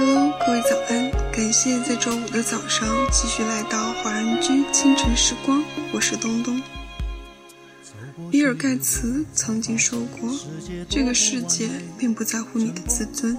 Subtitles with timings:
[0.00, 5.62] 位早安，感谢在周五的早上继续来到华人居清晨时光，
[5.92, 6.60] 我是东东。
[8.28, 10.28] 比尔盖茨曾经说过
[10.90, 13.38] ：“这个世界并不在乎你的自尊，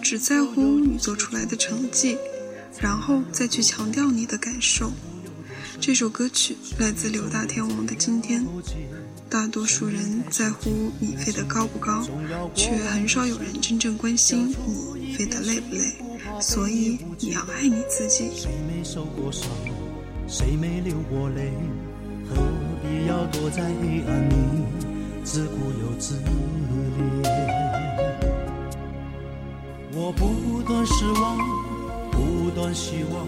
[0.00, 2.16] 只在乎你做出来的成绩，
[2.78, 4.92] 然后再去强调你的感受。”
[5.80, 8.42] 这首歌曲来自六大天王的《今天》。
[9.30, 12.02] 大多数人在乎你飞得高不高，
[12.54, 14.54] 却很少有人真正关心
[14.94, 15.82] 你飞得累不累。
[16.40, 18.30] 所以你要爱你自己。
[18.36, 19.50] 谁没受过伤，
[20.28, 21.50] 谁没流过泪？
[22.30, 22.36] 何
[22.80, 24.34] 必要躲在黑暗里，
[25.24, 26.22] 自顾又自怜？
[29.92, 31.36] 我不断失望，
[32.12, 33.26] 不断希望，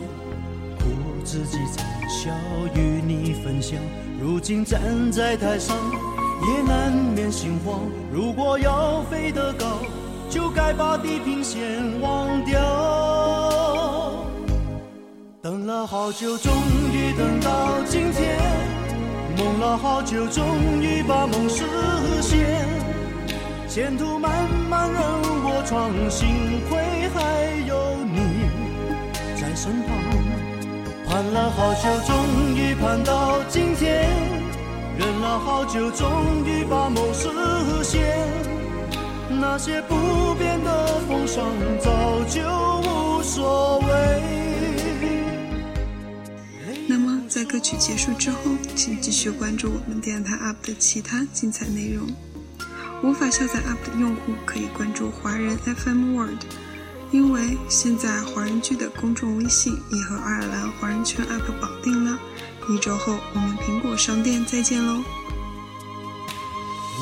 [0.78, 0.84] 苦
[1.24, 2.30] 自己惨笑，
[2.76, 3.76] 与你分享。
[4.20, 5.76] 如今站在台上，
[6.46, 7.80] 也难免心慌。
[8.12, 9.80] 如果要飞得高，
[10.30, 11.60] 就该把地平线
[12.00, 12.60] 忘掉。
[15.42, 16.52] 等了好久，终
[16.92, 18.38] 于等到今天；
[19.36, 20.46] 梦了好久，终
[20.80, 21.64] 于把梦实
[22.22, 22.64] 现。
[23.68, 25.00] 前途漫漫任
[25.42, 26.28] 我闯，幸
[26.68, 26.78] 亏
[27.12, 27.18] 还
[27.66, 28.18] 有你
[29.34, 29.88] 在身旁。
[31.08, 34.06] 盼了好久，终于盼到今天；
[34.96, 36.06] 忍了好久，终
[36.46, 36.79] 于把。
[39.52, 41.44] 那些不变的风霜，
[41.80, 41.90] 早
[42.26, 42.40] 就
[42.86, 44.22] 无所谓。
[46.86, 48.38] 那么，在歌曲结束之后，
[48.76, 52.06] 请继续关注我们电台 UP 的其他精彩内容。
[53.02, 56.44] 无法下载 UP 的用户可以关注华人 FM World。
[57.10, 62.16] 因为现在华人居的公众微信也和爱尔兰华人圈 App 绑定了，
[62.68, 65.02] 一周后我们苹果商店再见喽。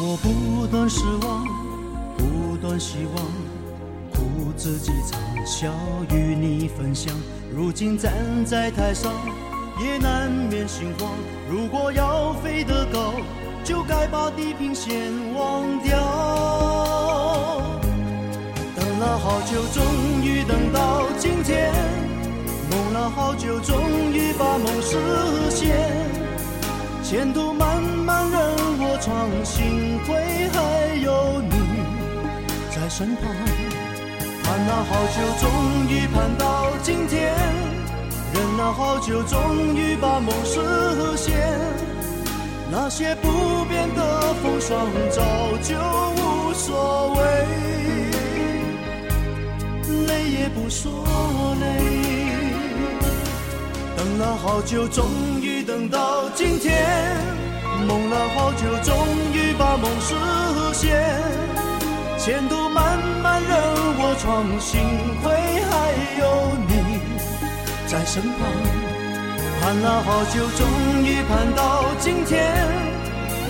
[0.00, 1.46] 我不断失望，
[2.78, 3.24] 希望，
[4.12, 5.72] 苦自己嘲笑
[6.10, 7.12] 与你分享。
[7.50, 8.12] 如今站
[8.44, 9.12] 在台上，
[9.80, 11.10] 也难免心慌。
[11.50, 13.14] 如果要飞得高，
[13.64, 15.98] 就该把地平线忘掉。
[18.76, 19.82] 等了好久，终
[20.22, 21.72] 于等到今天；
[22.70, 23.76] 梦了好久，终
[24.12, 24.96] 于把梦实
[25.50, 25.76] 现。
[27.02, 28.38] 前途漫漫任
[28.80, 30.67] 我闯，幸亏还有你在
[32.98, 33.22] 身旁。
[34.42, 35.48] 盼了好久，终
[35.88, 37.30] 于盼到今天；
[38.34, 40.58] 忍了好久，终于把梦实
[41.16, 41.38] 现。
[42.72, 45.22] 那些不变的风霜，早
[45.62, 45.76] 就
[46.16, 47.22] 无所谓。
[50.08, 50.90] 累也不说
[51.60, 51.66] 累，
[53.96, 55.06] 等了好久，终
[55.40, 56.74] 于等到今天；
[57.86, 58.92] 梦了好久，终
[59.32, 60.16] 于把梦实
[60.72, 60.98] 现。
[62.18, 62.84] 前途漫
[64.18, 64.80] 我闯，幸
[65.22, 66.22] 亏还有
[66.66, 66.72] 你
[67.86, 68.32] 在身旁。
[69.60, 70.66] 盼了好久，终
[71.04, 72.42] 于盼到今天；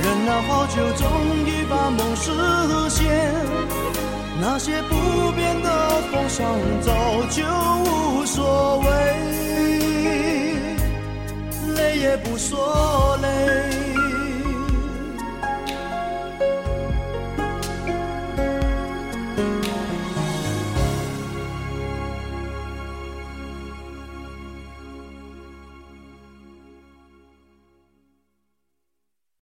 [0.02, 1.08] 忍了好久，终
[1.46, 2.30] 于把梦实
[2.90, 3.06] 现。
[4.40, 6.44] 那些不变的风霜，
[6.82, 6.92] 早
[7.30, 7.42] 就
[7.90, 8.86] 无所谓，
[11.76, 13.07] 累也不说。